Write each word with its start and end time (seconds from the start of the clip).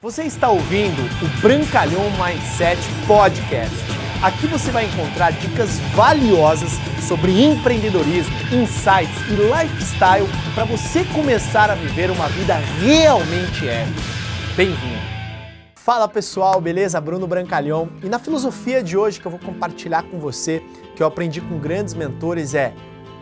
Você 0.00 0.22
está 0.22 0.48
ouvindo 0.48 1.02
o 1.02 1.40
Brancalhão 1.42 2.04
Mindset 2.12 2.80
Podcast. 3.04 3.74
Aqui 4.22 4.46
você 4.46 4.70
vai 4.70 4.84
encontrar 4.84 5.32
dicas 5.32 5.80
valiosas 5.92 6.70
sobre 7.08 7.42
empreendedorismo, 7.42 8.32
insights 8.52 9.18
e 9.28 9.34
lifestyle 9.34 10.28
para 10.54 10.64
você 10.66 11.04
começar 11.06 11.68
a 11.68 11.74
viver 11.74 12.12
uma 12.12 12.28
vida 12.28 12.54
realmente 12.80 13.66
épica. 13.66 14.00
Bem-vindo! 14.56 15.02
Fala 15.74 16.06
pessoal, 16.06 16.60
beleza? 16.60 17.00
Bruno 17.00 17.26
Brancalhão. 17.26 17.88
E 18.00 18.08
na 18.08 18.20
filosofia 18.20 18.80
de 18.80 18.96
hoje 18.96 19.18
que 19.18 19.26
eu 19.26 19.32
vou 19.32 19.40
compartilhar 19.40 20.04
com 20.04 20.20
você, 20.20 20.62
que 20.94 21.02
eu 21.02 21.08
aprendi 21.08 21.40
com 21.40 21.58
grandes 21.58 21.94
mentores, 21.94 22.54
é 22.54 22.72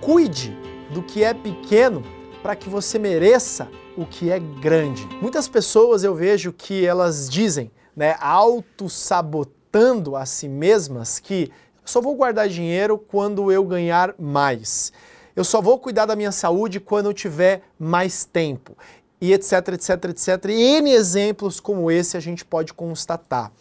cuide 0.00 0.56
do 0.88 1.02
que 1.02 1.22
é 1.22 1.34
pequeno 1.34 2.02
para 2.42 2.56
que 2.56 2.70
você 2.70 2.98
mereça 2.98 3.68
o 3.96 4.06
que 4.06 4.30
é 4.30 4.38
grande. 4.38 5.06
Muitas 5.20 5.48
pessoas 5.48 6.04
eu 6.04 6.14
vejo 6.14 6.52
que 6.52 6.86
elas 6.86 7.28
dizem, 7.28 7.70
né, 7.94 8.16
auto-sabotando 8.20 10.16
a 10.16 10.24
si 10.24 10.48
mesmas 10.48 11.18
que 11.18 11.50
só 11.84 12.00
vou 12.00 12.14
guardar 12.14 12.48
dinheiro 12.48 12.96
quando 12.96 13.50
eu 13.50 13.64
ganhar 13.64 14.14
mais. 14.18 14.92
Eu 15.34 15.44
só 15.44 15.60
vou 15.60 15.78
cuidar 15.78 16.06
da 16.06 16.16
minha 16.16 16.32
saúde 16.32 16.78
quando 16.78 17.06
eu 17.06 17.12
tiver 17.12 17.62
mais 17.78 18.24
tempo. 18.24 18.76
E 19.20 19.32
etc, 19.32 19.68
etc, 19.68 20.04
etc. 20.10 20.44
E 20.50 20.78
N 20.78 20.90
exemplos 20.90 21.60
como 21.60 21.90
esse 21.90 22.16
a 22.16 22.20
gente 22.20 22.44
pode 22.44 22.72
constatar. 22.74 23.52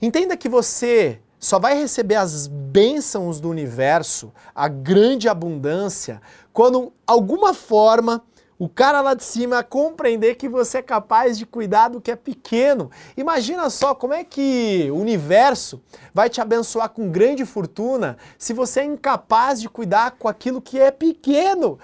Entenda 0.00 0.36
que 0.36 0.48
você 0.48 1.20
só 1.38 1.58
vai 1.58 1.78
receber 1.78 2.16
as 2.16 2.46
bênçãos 2.46 3.40
do 3.40 3.48
universo, 3.48 4.32
a 4.54 4.68
grande 4.68 5.28
abundância, 5.28 6.20
quando 6.52 6.92
alguma 7.06 7.54
forma 7.54 8.22
o 8.58 8.68
cara 8.68 9.00
lá 9.00 9.14
de 9.14 9.22
cima 9.22 9.62
compreender 9.62 10.34
que 10.34 10.48
você 10.48 10.78
é 10.78 10.82
capaz 10.82 11.38
de 11.38 11.46
cuidar 11.46 11.88
do 11.88 12.00
que 12.00 12.10
é 12.10 12.16
pequeno. 12.16 12.90
Imagina 13.16 13.70
só 13.70 13.94
como 13.94 14.12
é 14.12 14.24
que 14.24 14.88
o 14.90 14.96
universo 14.96 15.80
vai 16.12 16.28
te 16.28 16.40
abençoar 16.40 16.88
com 16.88 17.08
grande 17.08 17.44
fortuna 17.44 18.18
se 18.36 18.52
você 18.52 18.80
é 18.80 18.84
incapaz 18.84 19.60
de 19.60 19.68
cuidar 19.68 20.12
com 20.18 20.26
aquilo 20.26 20.60
que 20.60 20.78
é 20.78 20.90
pequeno. 20.90 21.78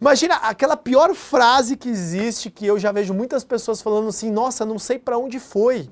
Imagina 0.00 0.36
aquela 0.36 0.76
pior 0.76 1.14
frase 1.14 1.76
que 1.76 1.88
existe 1.88 2.50
que 2.50 2.66
eu 2.66 2.78
já 2.78 2.90
vejo 2.90 3.14
muitas 3.14 3.44
pessoas 3.44 3.80
falando 3.80 4.08
assim: 4.08 4.30
"Nossa, 4.30 4.64
não 4.64 4.78
sei 4.78 4.98
para 4.98 5.18
onde 5.18 5.38
foi" 5.38 5.88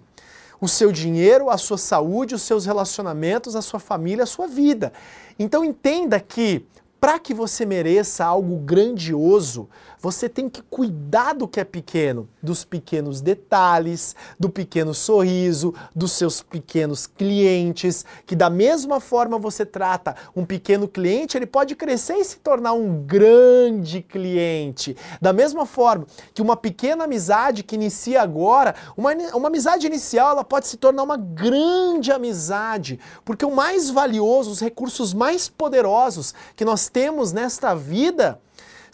o 0.61 0.67
seu 0.67 0.91
dinheiro, 0.91 1.51
a 1.51 1.59
sua 1.59 1.77
saúde, 1.77 2.35
os 2.35 2.43
seus 2.43 2.65
relacionamentos, 2.65 3.55
a 3.55 3.61
sua 3.61 3.79
família, 3.79 4.25
a 4.25 4.27
sua 4.27 4.47
vida. 4.47 4.91
Então 5.39 5.63
entenda 5.63 6.19
que 6.19 6.67
para 7.01 7.19
que 7.19 7.35
você 7.35 7.67
mereça 7.67 8.25
algo 8.25 8.57
grandioso, 8.57 9.69
você 10.07 10.29
tem 10.29 10.49
que 10.49 10.63
cuidar 10.63 11.33
do 11.33 11.49
que 11.49 11.59
é 11.59 11.65
pequeno, 11.65 12.29
dos 12.41 12.65
pequenos 12.65 13.21
detalhes, 13.21 14.15
do 14.39 14.49
pequeno 14.49 14.95
sorriso, 14.95 15.75
dos 15.97 16.13
seus 16.13 16.41
pequenos 16.41 17.09
clientes, 17.09 18.05
que 18.25 18.37
da 18.37 18.49
mesma 18.49 19.01
forma 19.01 19.37
você 19.37 19.67
trata 19.67 20.15
um 20.37 20.45
pequeno 20.45 20.87
cliente, 20.87 21.37
ele 21.37 21.45
pode 21.45 21.75
crescer 21.75 22.15
e 22.19 22.25
se 22.25 22.37
tornar 22.37 22.73
um 22.75 23.03
grande 23.05 24.01
cliente. 24.01 24.97
Da 25.21 25.33
mesma 25.33 25.67
forma 25.67 26.07
que 26.33 26.41
uma 26.41 26.57
pequena 26.57 27.03
amizade 27.03 27.65
que 27.65 27.75
inicia 27.75 28.23
agora, 28.23 28.77
uma, 28.97 29.13
uma 29.35 29.49
amizade 29.49 29.89
inicial, 29.89 30.31
ela 30.31 30.45
pode 30.45 30.69
se 30.69 30.77
tornar 30.77 31.03
uma 31.03 31.17
grande 31.17 32.13
amizade, 32.13 33.01
porque 33.25 33.45
o 33.45 33.51
mais 33.51 33.91
valioso, 33.91 34.53
os 34.53 34.61
recursos 34.61 35.13
mais 35.13 35.49
poderosos 35.49 36.33
que 36.55 36.65
nós 36.65 36.89
temos 36.89 37.33
nesta 37.33 37.75
vida, 37.75 38.41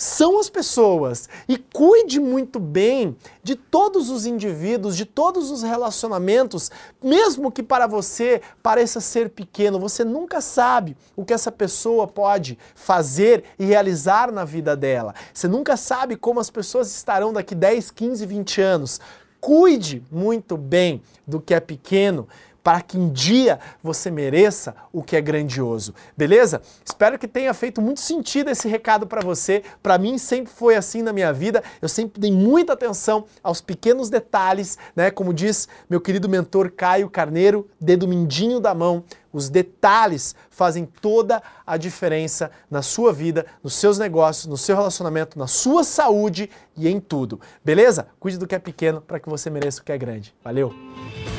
são 0.02 0.40
as 0.40 0.50
pessoas. 0.50 1.28
E 1.48 1.56
cuide 1.56 2.18
muito 2.18 2.58
bem 2.58 3.16
de 3.40 3.54
todos 3.54 4.10
os 4.10 4.26
indivíduos, 4.26 4.96
de 4.96 5.04
todos 5.04 5.48
os 5.52 5.62
relacionamentos, 5.62 6.72
mesmo 7.00 7.52
que 7.52 7.62
para 7.62 7.86
você 7.86 8.42
pareça 8.60 9.00
ser 9.00 9.30
pequeno, 9.30 9.78
você 9.78 10.02
nunca 10.02 10.40
sabe 10.40 10.96
o 11.14 11.24
que 11.24 11.32
essa 11.32 11.52
pessoa 11.52 12.08
pode 12.08 12.58
fazer 12.74 13.44
e 13.56 13.64
realizar 13.64 14.32
na 14.32 14.44
vida 14.44 14.76
dela. 14.76 15.14
Você 15.32 15.46
nunca 15.46 15.76
sabe 15.76 16.16
como 16.16 16.40
as 16.40 16.50
pessoas 16.50 16.92
estarão 16.92 17.32
daqui 17.32 17.54
10, 17.54 17.92
15, 17.92 18.26
20 18.26 18.60
anos. 18.60 19.00
Cuide 19.40 20.02
muito 20.10 20.56
bem 20.56 21.00
do 21.24 21.40
que 21.40 21.54
é 21.54 21.60
pequeno 21.60 22.26
para 22.62 22.80
que 22.80 22.96
um 22.96 23.10
dia 23.10 23.58
você 23.82 24.10
mereça 24.10 24.74
o 24.92 25.02
que 25.02 25.16
é 25.16 25.20
grandioso. 25.20 25.94
Beleza? 26.16 26.62
Espero 26.84 27.18
que 27.18 27.26
tenha 27.26 27.52
feito 27.52 27.80
muito 27.80 28.00
sentido 28.00 28.50
esse 28.50 28.68
recado 28.68 29.06
para 29.06 29.20
você. 29.20 29.62
Para 29.82 29.98
mim 29.98 30.18
sempre 30.18 30.52
foi 30.52 30.76
assim 30.76 31.02
na 31.02 31.12
minha 31.12 31.32
vida. 31.32 31.62
Eu 31.80 31.88
sempre 31.88 32.20
dei 32.20 32.30
muita 32.30 32.72
atenção 32.72 33.24
aos 33.42 33.60
pequenos 33.60 34.08
detalhes, 34.08 34.78
né? 34.94 35.10
Como 35.10 35.34
diz 35.34 35.68
meu 35.88 36.00
querido 36.00 36.28
mentor 36.28 36.70
Caio 36.70 37.10
Carneiro, 37.10 37.68
dedo 37.80 38.06
mindinho 38.06 38.60
da 38.60 38.74
mão. 38.74 39.04
Os 39.32 39.48
detalhes 39.48 40.34
fazem 40.50 40.86
toda 41.00 41.42
a 41.66 41.78
diferença 41.78 42.50
na 42.70 42.82
sua 42.82 43.12
vida, 43.12 43.46
nos 43.62 43.74
seus 43.74 43.98
negócios, 43.98 44.46
no 44.46 44.58
seu 44.58 44.76
relacionamento, 44.76 45.38
na 45.38 45.46
sua 45.46 45.82
saúde 45.82 46.50
e 46.76 46.86
em 46.86 47.00
tudo. 47.00 47.40
Beleza? 47.64 48.08
Cuide 48.20 48.36
do 48.36 48.46
que 48.46 48.54
é 48.54 48.58
pequeno 48.58 49.00
para 49.00 49.18
que 49.18 49.30
você 49.30 49.48
mereça 49.48 49.80
o 49.80 49.84
que 49.84 49.92
é 49.92 49.96
grande. 49.96 50.34
Valeu! 50.44 50.74